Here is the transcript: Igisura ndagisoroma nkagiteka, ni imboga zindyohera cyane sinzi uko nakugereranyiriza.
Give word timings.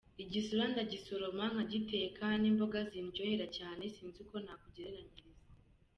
Igisura 0.23 0.63
ndagisoroma 0.73 1.43
nkagiteka, 1.53 2.25
ni 2.41 2.47
imboga 2.51 2.79
zindyohera 2.89 3.45
cyane 3.57 3.83
sinzi 3.93 4.17
uko 4.23 4.35
nakugereranyiriza. 4.43 5.41